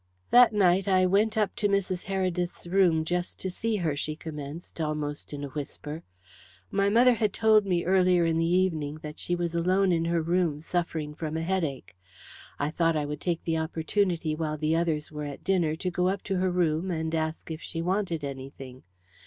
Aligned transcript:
"That 0.31 0.51
night 0.51 0.87
I 0.87 1.05
went 1.05 1.37
up 1.37 1.55
to 1.57 1.67
Mrs. 1.69 2.05
Heredith's 2.05 2.65
room 2.65 3.05
just 3.05 3.39
to 3.41 3.51
see 3.51 3.75
her," 3.75 3.95
she 3.95 4.15
commenced, 4.15 4.81
almost 4.81 5.31
in 5.31 5.43
a 5.43 5.49
whisper. 5.49 6.01
"My 6.71 6.89
mother 6.89 7.13
had 7.13 7.31
told 7.33 7.67
me 7.67 7.85
earlier 7.85 8.25
in 8.25 8.39
the 8.39 8.51
evening 8.51 8.95
that 9.03 9.19
she 9.19 9.35
was 9.35 9.53
alone 9.53 9.91
in 9.91 10.05
her 10.05 10.23
room 10.23 10.59
suffering 10.59 11.13
from 11.13 11.37
a 11.37 11.43
headache. 11.43 11.95
I 12.57 12.71
thought 12.71 12.97
I 12.97 13.05
would 13.05 13.21
take 13.21 13.43
the 13.43 13.59
opportunity 13.59 14.33
while 14.33 14.57
the 14.57 14.75
others 14.75 15.11
were 15.11 15.25
at 15.25 15.43
dinner 15.43 15.75
to 15.75 15.91
go 15.91 16.07
up 16.07 16.23
to 16.23 16.37
her 16.37 16.49
room 16.49 16.89
and 16.89 17.13
ask 17.13 17.49
her 17.49 17.53
if 17.53 17.61
she 17.61 17.83
wanted 17.83 18.23
anything. 18.23 18.81